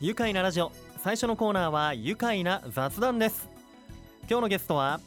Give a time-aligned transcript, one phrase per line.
[0.00, 0.70] 愉快なラジオ。
[1.02, 3.48] 最初のコーナーは愉快な雑談です。
[4.30, 5.00] 今日のゲストは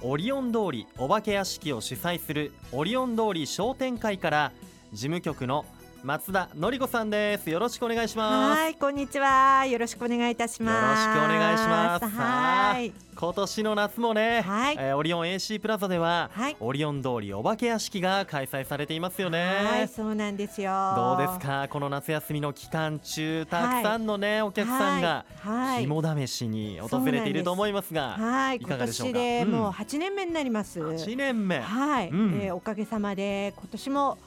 [0.00, 4.52] オリオン通りお化け屋敷を主催するオリオン通り商店会から
[4.92, 5.64] 事務局の
[6.04, 7.50] 松田のり子さんです。
[7.50, 8.60] よろしくお願いします。
[8.60, 9.66] はい、こんにちは。
[9.66, 11.08] よろしくお願いいたします。
[11.08, 12.06] よろしくお願いします。
[12.06, 12.92] はい。
[13.16, 14.76] 今年の夏もね、はい。
[14.78, 16.56] えーオリオン AC プラザでは、はい。
[16.60, 20.70] オリオン通りお化け屋敷が開催されていますよね、はい、そうなんですよ。
[20.94, 21.66] どうですか？
[21.68, 25.82] この夏休みの期間中たくさんのね、お客さんがはい。
[25.82, 28.60] 肝試しに訪れていると思いますがはい、い。
[28.60, 29.18] かが今でしょうか？
[29.18, 29.50] 年でうん。
[29.50, 30.80] もう8年目になります。
[30.80, 31.58] 8年目。
[31.58, 32.40] はい、うん。
[32.40, 34.18] えーおかげさまで今年も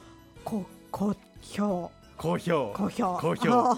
[0.44, 1.92] こ好評。
[2.22, 2.72] 好評。
[2.76, 3.18] 好評。
[3.18, 3.76] 好評。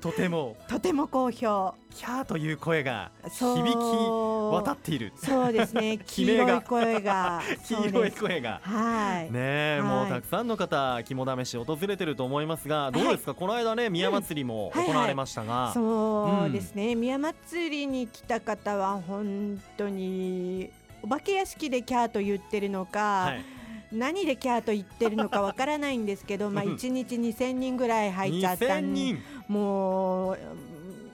[0.00, 0.56] とても。
[0.68, 1.74] とても好評。
[1.90, 5.12] キャーという声が響き渡っている。
[5.16, 5.98] そうですね。
[6.06, 7.42] 黄色い声が。
[7.66, 8.60] 黄色い声が。
[8.64, 9.32] はい。
[9.32, 20.70] ねもうたくさんの方肝試し訪れてると思いますがどうですか、この間ね宮祭りも行われましたが、そうですね、宮祭りに来た方は本当に
[21.02, 23.61] お化け屋敷でキャーと言ってるのか、はい
[23.92, 29.18] 何でキャーと言ってるのかわからないんですけど、 まあうん1日2000人ぐらい入っちゃった2000ん人？
[29.48, 30.38] もう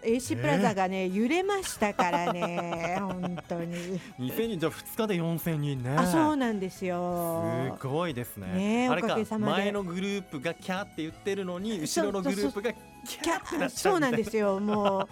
[0.03, 4.01] AC プラザがね、揺れましたからね 本当に。
[4.19, 5.91] 2000人じゃあ2日で4000人ね。
[5.97, 7.77] あそうなんですよ。
[7.81, 8.87] すごいですね。
[8.87, 9.63] ねおかげさまで。
[9.65, 15.09] 前のグループがキャーって言ってるのに後ろのグループがキャーってなっちゃそううなんですよもう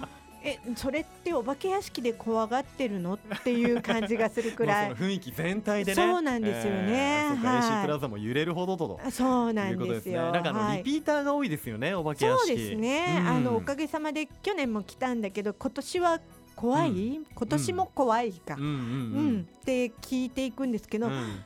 [0.47, 4.93] えそれってお化け屋敷で怖がってるのっていう感じがするくらい。
[4.97, 5.97] 雰囲気全体でね。
[5.97, 7.29] そうなんですよね。
[7.33, 7.61] えーはい。
[7.61, 10.31] AC プラザも揺れるほどとそうないうんことですよ。
[10.31, 10.79] なんかあの、はい。
[10.79, 13.17] リピーターが多いですよねお化け屋そう敷ですね。
[13.21, 13.27] うん。
[13.29, 16.21] あのおかげさまで去年も来たんだけど今年は
[16.55, 17.27] 怖い、うん。
[17.35, 19.47] 今年も怖いか、うん。
[19.61, 21.43] って聞いていくんですけど、うん。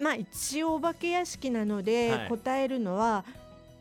[0.00, 2.28] まあ一応お化け屋敷なので、はい。
[2.28, 3.24] 答えるのは。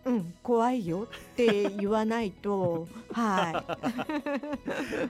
[0.10, 3.64] うん、怖いよって言わないと、 は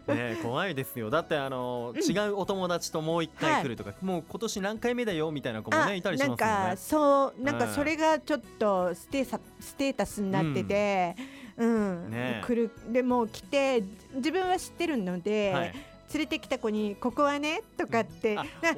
[0.07, 1.09] ね怖いですよ。
[1.09, 2.01] だってあの、うん。
[2.01, 5.79] 違うお友達ともう一回来るとか、もう今年何回目だよみたいな子い。
[5.79, 6.71] もねいたりしなんますよね。
[6.71, 7.73] かそうなんかはい。
[7.73, 11.15] それがちょっとステーサステータスになってて、
[11.55, 13.83] うん、ね来るでも来て
[14.15, 15.53] 自分は知ってるので。
[15.53, 15.73] はい
[16.13, 18.37] 連れてきた子に「ここはね」とかって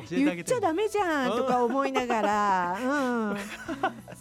[0.09, 3.37] 言っちゃダメじゃんとか思いながら、うん、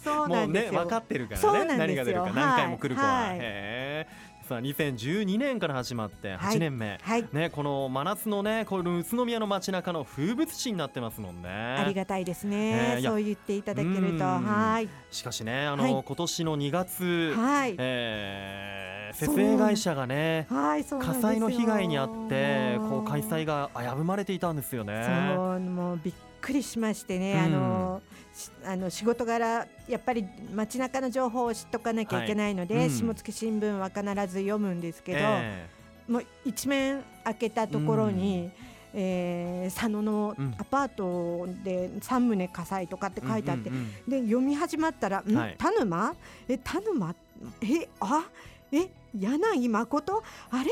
[0.03, 0.81] そうもうんねなですよ。
[0.81, 1.77] 分かってるからね。
[1.77, 3.35] 何が出るかはい何回も来る子は、はい。
[3.35, 4.07] へえ。
[4.47, 11.49] さあ2012年から始まって8年目、はい、ねこの真夏のねこの宇都宮の街中の風物詩になってますもんね。
[11.49, 14.17] ありがたいですね、ねいやそう言っていただけるうん。
[14.17, 14.89] とはい。
[15.09, 16.03] しかしねあの、はい。
[16.05, 25.03] 今年の2月、はい、えー設営会社がねはい火災の被害に遭ってこう開催がが危ぶまれていたんですよね。
[25.35, 27.39] そうもうびっくりしましてね、うん。
[27.39, 28.01] あの
[28.33, 32.91] しあの仕事柄やっぱり街中の情報を知っとかなきゃいけないので、はいうん。
[32.91, 35.67] 下野新聞は必ず読むんですけど、え
[36.07, 38.49] もう一面開けたところに、
[38.93, 40.55] えー佐野のうん。
[40.57, 45.55] アパートで3棟火災とかってえ書いてあって、うんうんうんで読み始まったら「ん、はい。
[45.57, 46.15] 田沼？
[46.47, 47.15] え田沼？
[47.61, 48.23] えあ？
[48.71, 50.23] え柳誠？
[50.49, 50.69] あれ？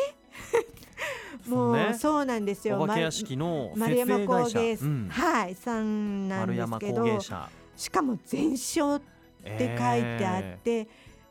[1.47, 1.93] もうそうね。
[1.93, 2.81] そうなんですよ。
[2.81, 5.09] お化け屋ま敷の設丸山工芸、うん。
[5.09, 7.19] はいさんなんですけど。
[7.75, 9.07] しかも全焼っ
[9.43, 10.87] て書いてあって、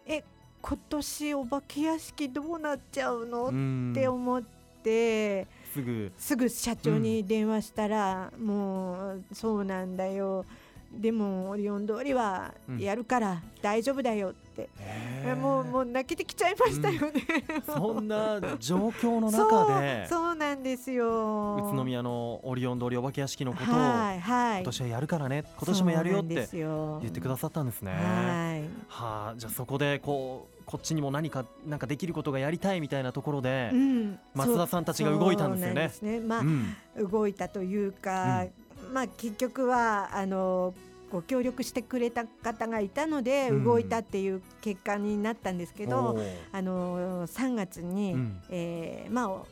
[0.07, 0.25] え
[0.61, 3.93] 今年お化け屋敷どうなっちゃうの、えーうん。
[3.93, 4.43] って思っ
[4.83, 5.47] て。
[5.73, 6.13] すぐ。
[6.17, 10.45] すぐ社長に電話したら、もうそうなんだよ
[10.93, 15.37] でもオリオン通りはやるから大丈夫だよって、えー。
[15.37, 17.23] もうもう泣けてきちゃいましたよね、
[17.67, 20.07] そんな状況の中で。
[20.09, 21.57] そうなんですよ。
[21.73, 24.57] 宇都宮のオリオン通りお化け屋敷のことをはいはい。
[24.59, 25.45] 今年はやるからね。
[25.57, 27.93] 今年もやるよって言ってくださったんですね。
[27.93, 28.69] はい。
[28.89, 34.19] はあ、じゃあそこでこうこっちにも何かなんかできることがやりたいみたいなところで、うん。
[34.35, 36.19] 松田さんたちが動いたんですよね。
[36.19, 36.21] ね。
[36.21, 36.75] まあ、うん。
[37.11, 38.45] 動いたというか、
[38.93, 40.75] まあ結局はあの
[41.11, 43.65] ご協力してくれた方がいたのでうん。
[43.65, 48.41] 動いたっていう結果になったんですけど、おーあの3月に、うん。
[48.51, 49.47] えーまあお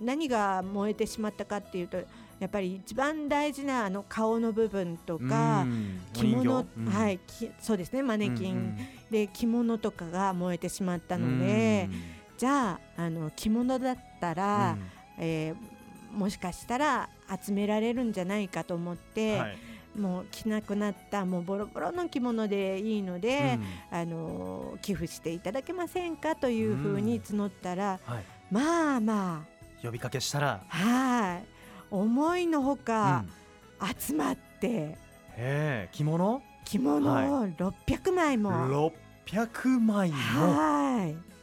[0.00, 1.98] 何が燃えてしまったかっていうと
[2.40, 6.00] やっぱり一番大事なあの顔の部分とか、うん。
[6.12, 6.84] 着物、うん。
[6.86, 8.76] はいきそうですねマネキン、うん
[9.10, 11.38] で着物とかが燃えてしまったうん。
[11.38, 11.88] ので、
[12.36, 14.34] じゃああの着物だったうん。
[14.34, 14.76] ら、
[15.18, 15.73] えー
[16.14, 17.08] もしかしたら
[17.44, 19.58] 集められるんじゃないかと思って、はい。
[19.98, 23.58] もう着なくなったもうボロボロの着物でいいので、
[23.90, 23.98] うん。
[23.98, 29.46] あの寄付していただけませんかというふうに募ったら、はい、まあま
[29.82, 31.44] 呼びかけしたら、あはい。
[31.90, 33.28] 思いのほうかん。
[33.98, 34.96] 集まって、へ
[35.36, 36.42] え着物？
[36.64, 37.10] 着物
[37.42, 38.50] を600枚も、
[39.26, 40.16] 600枚も。
[40.16, 41.33] はい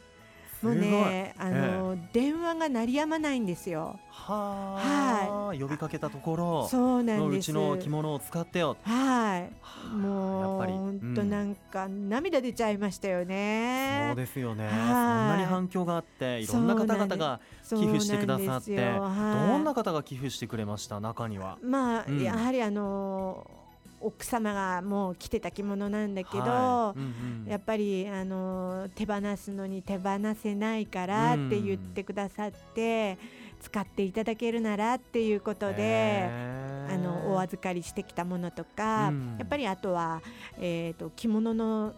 [0.62, 4.00] もうねあの、電話が鳴りやまないんですよ。
[4.10, 6.68] はあ、呼びかけたところ。
[6.68, 7.52] そうなんです。
[7.52, 8.78] うちの着物を使ってよ。
[8.84, 9.52] はい。
[9.96, 10.74] もうやっぱり。
[10.74, 14.08] 本当なんか涙出ちゃいましたよね。
[14.10, 14.70] そうですよね。
[14.70, 21.00] そんなに反響があっていろんな方々が寄付してくださってどんな方が寄付してくれました？
[21.00, 21.58] 中には。
[21.64, 23.50] まあ、うん、やはりあの
[24.02, 27.00] 奥様がもう着てた着物なんだけど、はい。
[27.00, 33.18] うんうん、やっぱりあの手放すのに手放せないからって言ってくださって、
[33.62, 40.22] 使っていただけるならっていうことであのお預かりしてきたものとか、うん、やっぱりあとは、
[40.60, 41.94] えーと、着物の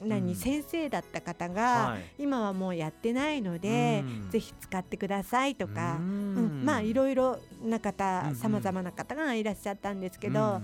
[0.00, 10.62] 何、うん、先生だった方が、はい、今はもうやってないので、うん、ぜひ使ってくださいとか、うん、まあいろいろな方さまざまな方がいらっしゃったんですけど。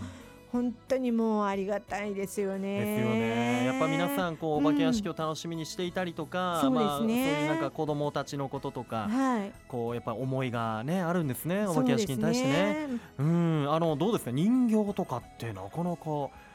[0.53, 2.81] 本当にもうありがたいですよね。
[2.81, 3.67] ですよね。
[3.67, 11.67] やっぱ皆さんこうお化け屋敷を楽しみにしていたりとか、うん、まあそういうなんか子供たちのこととか、はい、こうやっぱ思いがねあるんですね。
[11.67, 12.89] お化け屋敷に対してね。
[13.19, 13.29] う、ね、
[13.65, 14.33] ん、あのどうですか？
[14.33, 16.05] 人形とかってなかなか。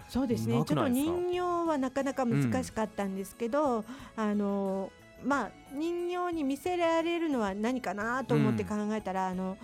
[0.10, 0.56] そうですね。
[0.56, 3.86] ちょっと人形はなかなか難しかったんですけど、うん、
[4.18, 4.92] あの
[5.24, 9.58] まあ人形に見せられるのは何かなと思って考えたら、うん、あの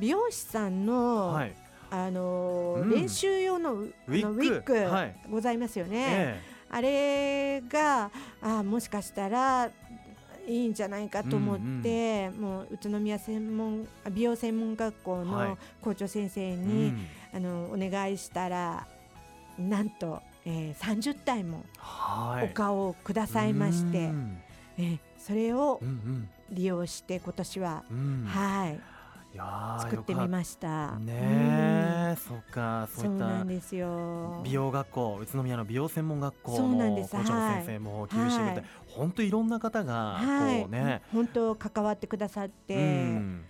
[0.00, 1.54] 美容師さんの、はい
[1.90, 5.96] あのーうん、練習用のウィッグはい、ございますよね。
[5.98, 8.10] ええ、あれが
[8.42, 9.70] あもしかしたら
[10.46, 16.94] いいんじゃないかと思って、うんうん、もう宇都宮専門美容専門学校の校長先生に、はい
[17.34, 18.86] あのお願いしたら
[19.58, 21.64] なんと、えー、30体も
[22.42, 24.08] お顔をくださいまして、はい、
[24.78, 25.80] えー、それを
[26.50, 28.80] 利用して今年は、うん、はい。
[29.34, 30.98] 作ってみました。
[30.98, 33.44] ねえ、うん、そっかそういった
[34.42, 43.44] 美容学校宇都宮の美容専門学校の校長の先生も寄付してくれて、はい、本当いろんな方がこうね、はい、本当関わってくださって、うん。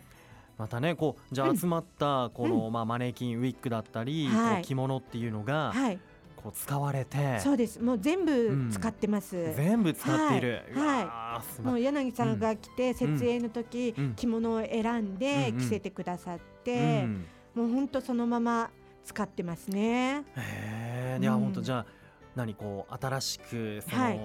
[0.59, 6.01] またねこうじゃあ集まったこの、まあマネキンウィッグだったり、はい、着物っていうのが、はい、
[6.43, 7.41] こう使われて。
[7.41, 7.81] そうです。
[7.83, 17.07] もう全部使ってます、うん、全部使っている、はい、もう柳さんが来て、設営の時、うん、着物を選んで着せてくださって、
[17.55, 18.71] もう本当そのまま
[19.05, 20.25] 使ってますね。
[20.37, 21.87] へえ、いや本当じゃあ
[22.37, 24.21] 何こう新しくその、はい、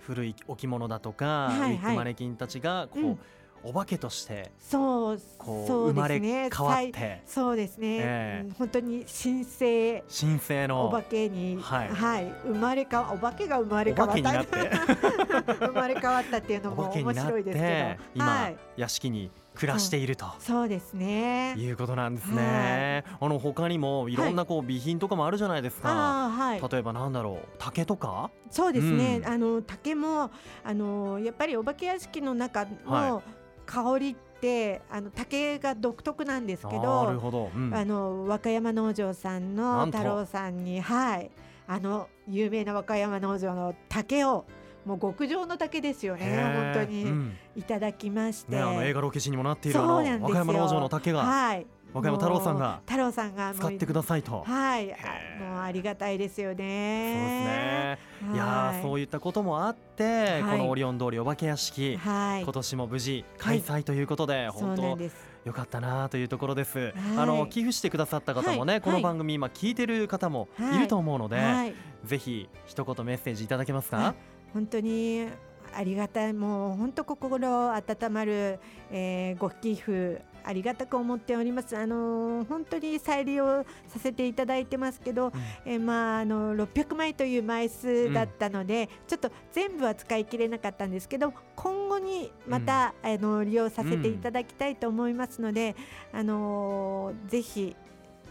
[0.00, 3.18] 古い置物だとか、はいはい、マネキンたちがこう、
[3.62, 7.22] お化けとしてそうこう生まれ変わって。
[7.26, 10.04] そうですね、えー、本当に神聖。
[10.20, 14.44] 神聖のお化けに、はい、はい、生まれ変わお化けが生まれ変わった。
[15.66, 18.04] 生まれ変わったっていうのも面白いですけど。
[18.14, 21.54] 今、はい、屋敷に暮らしていると、そうですね。
[21.56, 28.30] いうことなんですね、はい、あの他にもいろんなこう備品とかもあるじゃないですか、はい、例えばなんだろう竹とか？
[28.50, 30.30] そうですね、うん、あの竹も
[30.64, 33.22] あのやっぱりお化け屋敷の中の、
[33.70, 41.30] 香りってあの竹が独特なんですけどなるほど、うん、あの和歌山農場さんの太郎さんにはい。
[41.72, 44.44] あの有名な和歌山農場の竹を
[44.84, 51.20] もう極上の竹ですよね本当に、いただきまして、ね、あの映画ロケ地にもなっている和歌山農場の竹が。
[51.20, 54.44] はい和歌山太郎さんが太郎さんが使ってくださいと。
[54.46, 54.86] はい。
[54.86, 57.98] もうありがたいですよね。
[58.20, 58.34] そうですね。
[58.34, 64.98] いやそういったこともあって、このオリオン通りお化け屋敷、はい、今年も無事開催ということで、本当
[65.44, 70.78] よかったなというところです、あの寄付してくださった方もね、この番組今聞いてる方もい。
[70.78, 74.14] ると思うので、ぜひ一言メッセージいただけますか？
[74.52, 75.26] 本当に
[75.74, 76.32] ありがたい。
[76.32, 78.58] もう本当心温まる、
[78.90, 81.76] えー、ご寄付ありがたく思っております。
[81.76, 85.32] あの本当に再利用させていただいてますけど、うん、
[85.64, 95.76] えまああの600枚という枚数だったので、うん、ちょっと全部は使い切れなかったんですけど、今後にまた、うん、あの利用させていただきたいと思いますので、
[96.12, 97.76] あのぜひ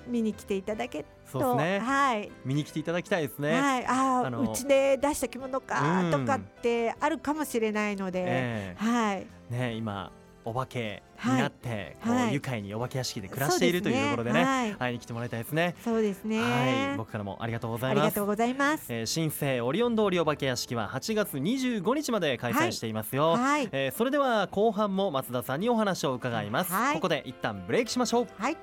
[0.08, 3.60] 見に来ていただけと、ね、はい、見に来ていただきたいですね。
[3.60, 9.28] はい、ああうちで出した着物かとかってあるかもしれないので、えー、はい。
[9.50, 10.12] ね今
[10.46, 15.76] お化けになって、こう愉快にお化け屋敷で暮らしているというところでね、はい、会いに来てもらいたいですね。
[15.84, 16.42] そうですね。
[16.42, 18.04] はい、僕からもありがとうございます。
[18.04, 18.86] ありがとうございます。
[18.90, 23.34] えー、新生オリオン通りお化け屋敷は8月25日まで開催していますよ。
[23.34, 26.72] はい、えー、それでは後半も松田さんにお話を伺います。
[26.94, 28.28] ここで一旦ブレイクしましょう。
[28.38, 28.58] はい。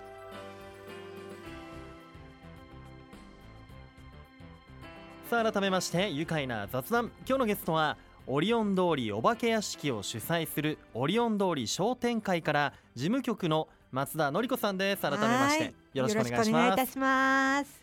[5.28, 7.96] さあ改めまして愉快な雑談今日のゲストは
[8.28, 15.02] オリオン通りお化け屋敷を主催するオリオン通り商店会から事務局の松田典子さんです。
[15.02, 17.80] 改めましてよろしくお願いします。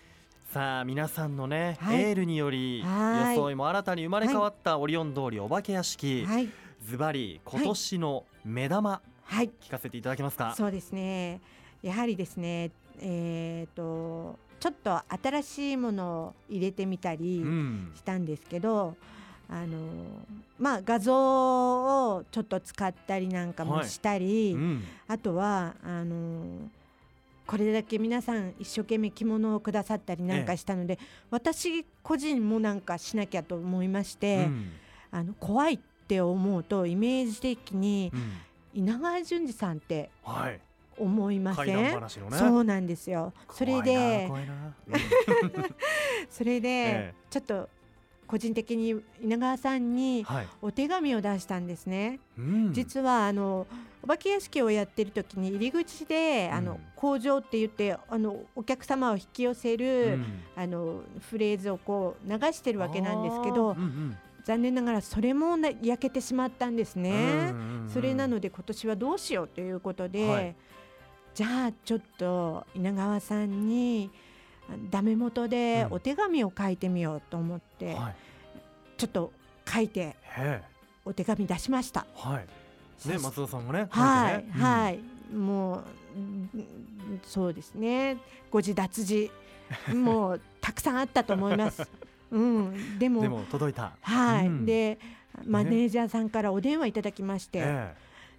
[0.52, 6.50] さあ皆さんのね、はい、エールにより装いも新たに生まれ変わったオリオン通りお化け屋敷、はい、
[6.86, 9.50] ズバリ今年の目玉、はい。
[9.62, 10.54] 聞かせていただけますか？
[10.58, 11.40] そうですね。
[11.82, 17.94] やはりですねえー、とちょっと新しいものを入れてみたりうん。
[17.96, 18.98] したんですけど、
[19.56, 19.78] あの
[20.58, 21.14] まあ画像
[22.16, 24.84] をちょっと使ったりなんかもしたり、うん。
[25.08, 26.44] あとはあの
[27.46, 30.98] これだけ皆さん一生懸命着物をくださったりなんかしたので、
[31.30, 34.72] 私個人もなんかしなきゃと思いまして、うん。
[35.12, 38.32] あの怖いって思うとイメージ的にうん。
[38.82, 40.60] 稲川淳二さんってはい。
[40.98, 41.76] 思いません？
[41.76, 41.96] ね。
[42.32, 43.34] そうなんですよ。
[43.52, 44.28] それで
[46.30, 47.14] それで、ええ。
[47.30, 47.70] ちょっと
[48.34, 52.20] 個人的に稲川さんにはい、お手紙を出したんですね。
[52.36, 52.74] うん。
[52.74, 53.68] 実はあの
[54.02, 60.26] お化け屋敷をやってる時に入り口で、あのうん工場って言ってあのお客様を引き寄せる、うん。
[60.56, 63.76] あのフレーズをこう流してるわけなんですけあどー。
[63.78, 64.18] うんうん。
[64.44, 67.12] 残念ながらそれもな焼けてしまったんですね。
[67.12, 70.56] うんうんうんそれなので今年はどうしようということで、はい。
[71.36, 74.33] じゃあちょっと稲川さんにあ
[74.90, 75.96] ダメ元でうん。
[75.96, 78.16] お手紙を書いてみようと思って、はい。
[78.98, 79.32] ちょっと
[79.68, 80.16] 書いて
[81.06, 82.06] お手紙出しました。
[82.16, 83.10] はい。
[83.10, 84.46] ね松田さんがねはい、ね。
[84.52, 85.00] はい、
[85.36, 85.84] もう
[86.16, 88.18] うんそうですね。
[88.52, 89.32] 誤字脱字
[89.94, 91.88] もうたくさんあったと思います。
[92.32, 93.92] うん、でもうんでも届いた。
[94.02, 94.66] はい、うん。
[94.66, 95.00] で
[95.46, 97.94] マネージャーさんからお電話いただきまして、え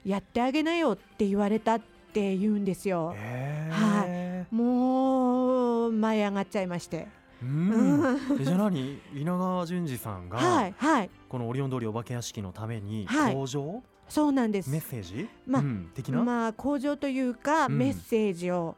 [0.04, 1.80] やってあげなよって言われたっ
[2.12, 3.14] て言うんですよ。
[3.16, 3.68] え。
[3.72, 4.04] は
[4.52, 7.08] えもう舞い上がっちゃいまして、
[7.42, 8.18] うん。
[8.40, 9.00] えじゃあ何？
[9.14, 11.10] 稲川淳二さんが、はいはい。
[11.28, 13.34] このオリオン通りお化け屋敷のためにはい。
[13.34, 14.70] 工場、そうなんです。
[14.70, 17.78] メッセージ、まあうん、的な、まあ工場というか、うん。
[17.78, 18.76] メッセージを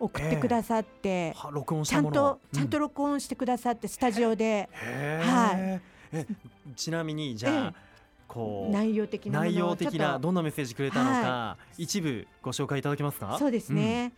[0.00, 4.68] 送ってくださって、は録音しちゃんたものをとちゃんと録音してくださってスタジオで。
[4.82, 5.80] はえ
[6.76, 7.92] ちなみにじゃあ、え
[8.28, 13.36] こう内容的な内容的などんなメッセージくれたのか、一部ご紹介いただけますか？
[13.38, 14.12] そうですね、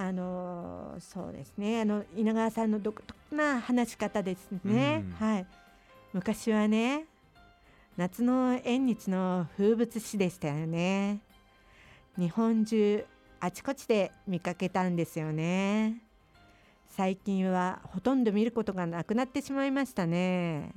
[0.00, 1.80] あのーそうですね。
[1.80, 5.26] あの稲川さんの独特な話し方ですね、うん。
[5.26, 5.46] はい。
[6.12, 7.06] 昔はね
[7.96, 11.18] 夏の縁日の風物詩でしたよね。
[12.16, 13.04] 日本中
[13.40, 16.00] あちこちで見かけたんですよね。
[16.90, 20.72] 最近はほとんど見ることがなくなってしまいましたね、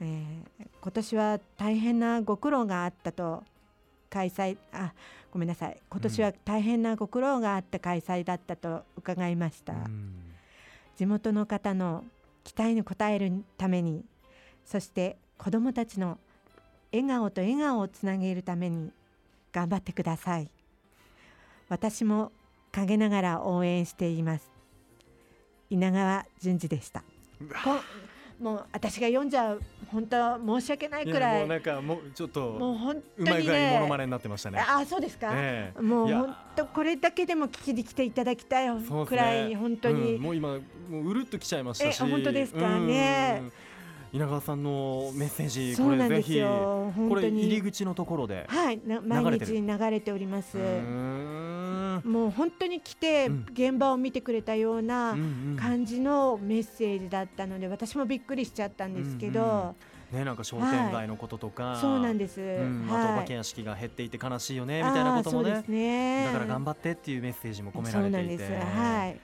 [0.00, 3.42] えー今年は大変なご苦労があったと
[4.10, 4.56] 開催。
[4.72, 4.92] あ
[5.30, 5.76] ごめんなさい。
[5.90, 10.12] 今年は大変なご苦労があった開催だったと伺いました、うん。
[10.96, 12.04] 地元の方の
[12.44, 14.04] 期待に応えるために
[14.64, 16.18] そして子どもたちの
[16.92, 18.92] 笑顔と笑顔をつなげるために
[19.52, 20.48] 頑張ってください。
[21.68, 22.30] 私も
[22.70, 24.50] 陰ながら応援しています。
[25.70, 27.00] 稲川淳二でした。
[27.00, 27.80] こ
[28.40, 31.38] もう私が読んじゃう本当申し訳ないくらい。
[31.40, 34.58] もうなんかもうちょっともう本う当にまい具合にモノねマネになってましたね。
[34.60, 35.80] あそうですか、ええ。
[35.80, 38.68] いやもう本当これだけでも聞きに来ていただきたい
[39.06, 40.58] くらい本当に、うんもう今も
[40.90, 42.02] ううるっときちゃいましたし。
[42.02, 42.78] え本当ですか？
[42.80, 43.52] ねうん。
[44.12, 50.56] 稲川さんのメッセージこれぜひこれ入り口のところではいな毎日流れております
[52.04, 53.46] もう本当に来てうん。
[53.52, 55.56] 現場を見てくれたよううんなうん。
[55.58, 59.74] 感じのメッセージだったので私もびっくりしちゃったんですけど、
[60.12, 62.86] ねなんか商店街のこととか、そうなんです、うん。
[62.88, 65.64] あとおはい化け屋敷が減っていて悲しいよねみたいなこともね。
[65.66, 66.26] ね。
[66.26, 68.44] だから頑張ってっていうメッセージも込めそられていて。
[68.46, 68.78] うなんです。
[68.78, 69.20] はい、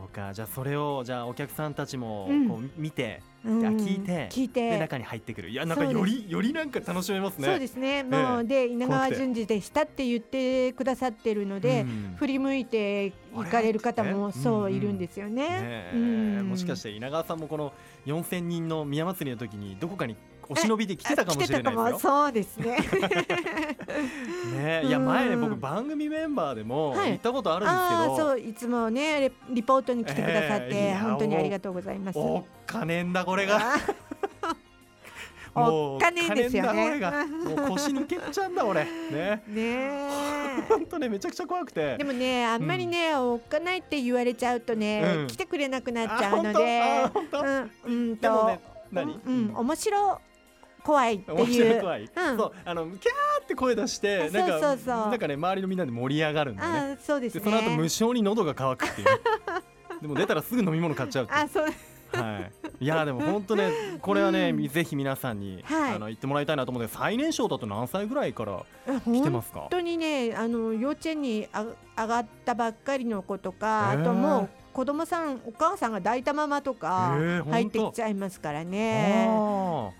[0.00, 0.32] そうか。
[0.32, 2.48] じゃあそれをじゃあお客さんたちもうん。
[2.48, 3.66] こう見て、うん。
[3.66, 4.70] あ聞いて聞いて。
[4.70, 5.50] で中に入ってくる。
[5.50, 7.46] いやなんかよりよりなんか楽しめますね。
[7.46, 8.02] そうですね。
[8.02, 12.16] もう、で稲川淳二でしたって言ってくださってるので、うん。
[12.16, 15.90] 振り向いて行かれる方もそううんいるんですよね。
[15.94, 16.48] うん。
[16.48, 17.72] もしかして稲川さんもこの
[18.06, 20.16] 4000人の宮祭りの時にどこかに
[20.48, 21.98] お忍びで来てたかもしれないですよ。
[21.98, 22.78] そうですね。
[24.56, 25.04] ねえいやうん。
[25.06, 27.10] 前ね僕番組メンバーでもはい。
[27.12, 32.18] 行ったことあるんですけど、そういつもねレリポートに来てくださって、本当にありがとうございます。
[32.18, 33.60] おっかねえんだこれが。
[35.54, 37.00] おっかねえですよね。
[37.68, 38.84] 腰抜けちゃうんだ俺。
[38.84, 39.42] ね。
[39.48, 40.08] ねえ。
[40.68, 41.96] 本当ねめちゃくちゃ怖くて。
[41.96, 45.26] でもねあんまりね、おっかないって言われちゃうとね、うん。
[45.26, 47.40] 来てくれなくなっちゃうのあで、本当？
[47.90, 48.60] うんと、ね
[48.92, 49.20] 何？
[49.26, 50.20] うん、面白
[50.88, 51.78] 怖いって面い。
[51.78, 51.80] う。
[51.82, 52.10] 怖い、うん。
[52.38, 54.96] そうあのキャーって声出してあなんかそうそう。
[55.10, 56.78] なんかね周りのみんなで盛り上がるんだよね。
[56.92, 57.40] あそうですね。
[57.40, 59.06] でその後無性に喉が渇くっていう。
[59.06, 59.14] ね
[60.00, 61.40] でも出たらすぐ飲み物買っちゃうっていう。
[61.44, 61.66] あそう。
[62.10, 62.38] は
[62.80, 65.94] い、いやでも本当ねこれはね、うんぜひ皆さんに、はい。
[65.96, 68.64] あの言ってもらいたいなと思うんで最年少だと何歳ぐらいから
[69.04, 69.60] 来てますか？
[69.60, 71.66] 本当にねあの幼稚園にあ
[71.98, 77.18] 上がったばっかりの子とか、へーあともう子供さんお母さんが抱いたままとか
[77.50, 79.28] 入ってきちゃいますからね。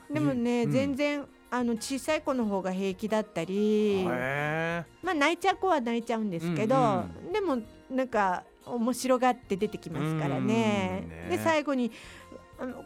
[0.09, 0.71] でもね、うん。
[0.71, 7.59] 全然あの小さい子の方が平気だったり、まあ、泣いちゃう子は泣いちゃうんですけど、うんうん、でも
[7.91, 11.09] なんか面白がって出てきますからね。
[11.09, 11.27] ね。
[11.29, 11.91] で最後に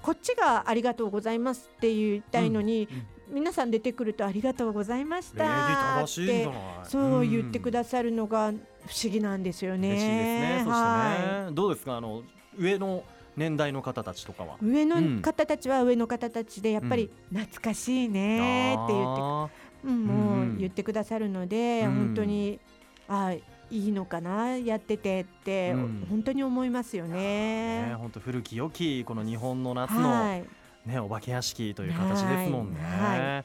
[0.01, 2.89] こっちがありがとうございますって言いたいのに、
[3.33, 6.05] 皆さん出てくるとありがとうございました。
[6.05, 6.49] って
[6.85, 8.53] そう言ってくださるのが
[8.87, 9.89] 不思議なんですよね。
[9.89, 10.71] 嬉しいですね。
[10.71, 11.97] はい、どうですか？
[11.97, 12.23] あの
[12.59, 14.57] 上の年代の方たちとかは？
[14.63, 22.61] 上の方たちは上の方たちでやっぱり懐かしいねって言って、うん、もう言ってくださるので、本当に
[23.09, 24.59] あいいのかな？
[24.59, 27.87] やっててって、本当に思いますよね。
[27.89, 30.45] ね本当古き良きこの日本の夏の、はい
[30.87, 32.81] ね、お化け屋敷という形ですもんね。
[32.81, 33.45] は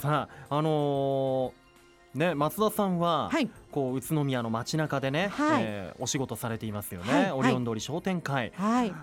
[0.00, 8.52] さあ、あのー、ね、松田さんは、はい、こう宇都宮の街中でね、はい、えー、お仕事されていますよね、はい、オリオン通り商店会、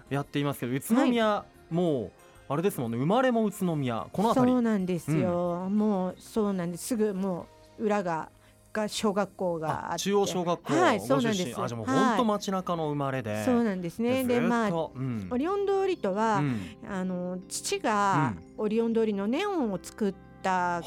[0.10, 2.12] やっていますけど宇都宮、もう
[2.52, 6.88] あれですもんね生まれも宇都宮この辺そうなんですよ、うん、もうそうなんです。
[6.88, 7.46] すぐも
[7.78, 8.30] う裏が
[8.72, 11.62] が小学校が中央小学校はいそうなんです。
[11.62, 14.24] あじゃもう本当街中の生まれで、はい、そうなんですね。
[14.24, 16.60] でまあ、うん、オリオン通りとは、うん、
[16.90, 20.82] あの父がオリオン通りのネオンを作った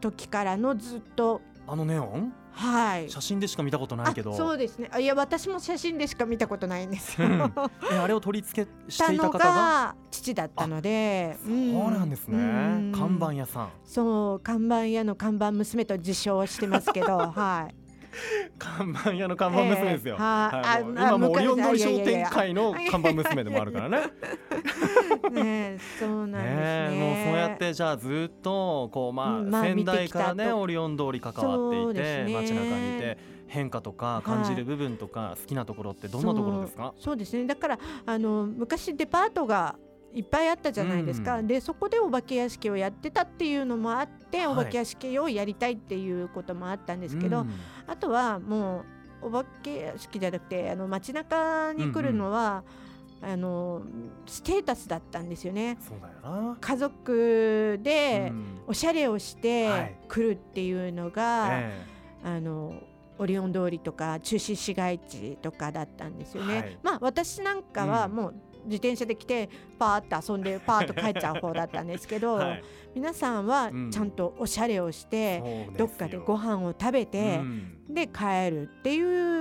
[0.00, 2.32] 時からのずっと、あのネオン？
[2.52, 4.32] はい、写真でしか見たことないけど。
[4.34, 4.90] そうですね。
[4.98, 9.94] いや私も写真でしか見たことないんですあれを取り付けしていた方が？
[10.10, 11.36] 父だったので。
[11.44, 13.70] そうなんですね、うん、看板屋さん。
[13.84, 17.74] そう看板屋の看板娘と自称してますけど はい。
[18.58, 20.16] 看板屋の看板娘ですよ。
[20.16, 23.98] えー、はい、今もオリオン通り商店会の看板娘でもあるからね。
[25.30, 26.90] ね、そうなんですね。
[26.90, 33.40] ねもうそうやってじゃあずっとこうまあ、まあ、先代からねオリオン通り関わっていて、ね、街中にいて。
[33.50, 37.46] 変化とか感じる部分とか好きなところってどんなところですか、そうですね。
[37.46, 39.74] だからあの昔デパートが
[40.12, 47.52] いっぱいあったじゃないですか、うん、でそこでお化け屋敷をやってたっていうのもあって、はい、お化け屋敷をやりたいっていうこともあったんですけど、うん、
[47.86, 48.84] あとはも
[49.22, 52.64] うお化け屋敷じゃなくてあの街中に来るのは、うんうん、
[53.22, 53.82] あの
[54.26, 55.76] ステータスだったんですよね。
[56.60, 58.32] 家族で
[58.66, 61.86] おしゃれをして来るっていうのが、はいえ。
[62.24, 62.74] ー、あの
[63.18, 66.58] オリオン通りとか中心市街地とかだったんですよね。
[66.58, 79.39] はい、まあ私なんかはもう自転車で来てパーッと遊んでパーッと帰っちゃう方だったんですけど、はい、皆さんはちゃんとおしゃれをして、うん、どっかでご飯を食べて、うん、で帰るっていう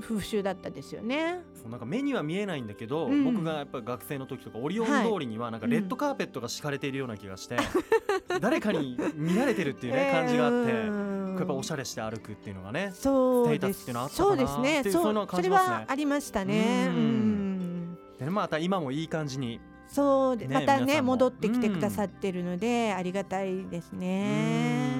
[0.00, 1.42] 風習だったですよね。
[1.54, 7.56] そうなんか目には見えないんだけど、うん、僕がやっぱ学生の時とかオリオン通りにはなんかレッドカーペットが敷かれているような気がして、
[8.30, 14.92] うん、誰かに見られてるっていうね 感じがあって、やっぱおしゃれして歩くっていうのがねそうステータスっていうのはあったかなそうですね。
[14.92, 16.86] そう、ね、それはありましたね。
[16.88, 17.98] うん。
[18.18, 24.93] でまた今もいい感じにそうで、ね、またね戻ってきてくださってるので、ありがたいですね。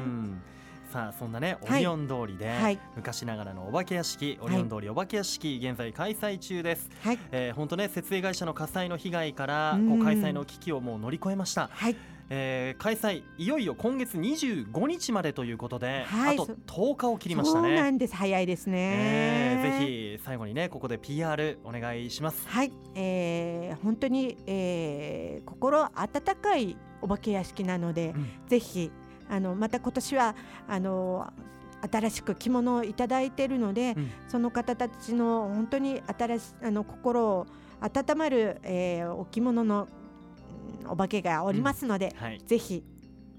[0.94, 6.88] さあそんなねオリオン通りで、はい、昔ながらのお化け屋敷オリオン通りお化け屋敷現在開催中です。
[7.02, 11.68] はい、えー、本当ね設営会社の火災の被害からこう開催の危機をもう乗り越えました。
[11.72, 11.96] はい。
[12.30, 17.68] えー、開催いよいよ今月25日までということで、はい、あと10日を切りましたね。
[17.68, 18.14] そうなんです。
[18.14, 22.46] 早いですね、えー、ぜひ最後にねここで PR お願いします。
[22.48, 28.92] はい、えー、本当に、えー、心温かいお化け屋敷なので、うん、ぜひ
[29.28, 30.34] あのまた今年は
[30.68, 31.32] あの
[31.90, 37.46] 新しく着物をいただいているので、うん、その方たちの本当に新しあの心を
[37.80, 39.88] 温まる、えー、お着物の
[40.88, 42.24] お化けがおりますので、うん。
[42.24, 42.82] はい、ぜひ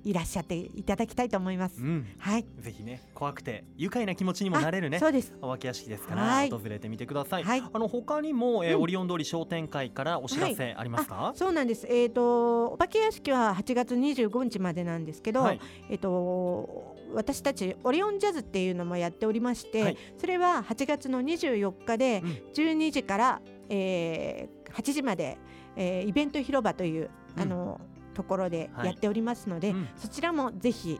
[0.05, 1.81] いらっしゃっていただきたいと思います。
[1.81, 2.45] うん、はい。
[2.59, 4.99] ぜひね怖くて愉快な気持ちにもなれるね。
[4.99, 5.33] そうです。
[5.41, 7.43] お化け屋敷ですから、はい、訪れてみてください。
[7.43, 11.15] はい、あの他にも、えー、うん、オリオン通り商店会からお知らせありますか？
[11.15, 11.87] はい、そうなんです。
[11.89, 15.49] えっ、ー、とお化け屋敷は8月25日までなんですけど、
[15.89, 22.21] えっ、ー、と私たちオリオンジャズっていうのもやっておりまして、それは8月の24日で
[22.53, 25.39] 12時から、うん、えー、8時まで、
[25.75, 27.81] えー、イベント広場というあの、
[28.15, 30.99] ところでやっておりますので、はいうん、そちらもぜひ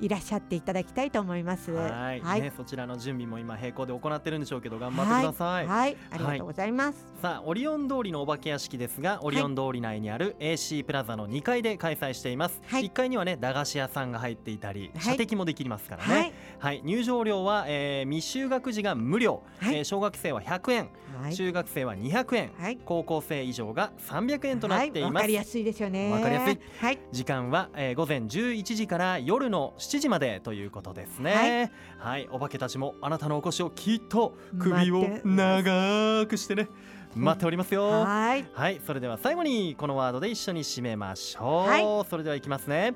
[0.00, 1.70] いらっしゃっていただきたいと思います。
[1.72, 5.66] はいはい、ね、そちらの準備も今並行で行ってるんでしょうけど頑張ってください。
[5.66, 7.06] はい、ありがとうございます。
[7.20, 12.60] さあオリオン通りのお化け屋敷ですが、オリオン通り内にある AC プラザの2階で開催しています。
[12.66, 16.32] はい、1階にはね駄菓子屋さんが入っていたり、射的もできますからね。
[16.58, 20.88] はい、入場料は、えー、未就学児が無料、はい、えー、小学生は100円。
[21.34, 25.14] 中学生は200円、はい、高校生以上が300円となっています。
[25.14, 26.10] わ、かりやすいですよね。
[26.10, 26.58] わかりやすい。
[26.80, 31.72] はい、時間は、えー、午前11時から夜の7時までということですね。
[31.98, 36.68] はい、お化けたちもあなたのお越しをきっと首を長くしてね。
[37.14, 37.88] 待っておりますよ。
[37.88, 38.46] はい。
[38.54, 42.94] はいそれでは最後にこのワードで一緒に締めましょう、はい、それではいきますね。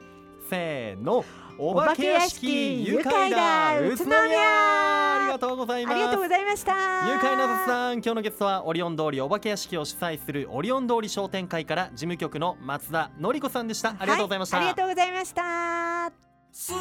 [0.49, 1.25] せーの。
[1.59, 3.81] お化け屋敷愉快だ。
[3.81, 4.17] 宇都宮。
[4.19, 5.95] ありがとうございます。
[5.95, 6.73] ありがとうございました。
[7.09, 13.97] 愉快な雑談今日のゲストはオリオン通りお化け屋敷を主催するオリオン通り商店会から事務局の松田典子さんでした。
[13.99, 16.26] ありがとうございました、はい、ありがとうございました
[16.59, 16.75] 住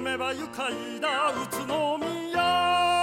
[0.00, 2.97] めば愉快な宇都宮。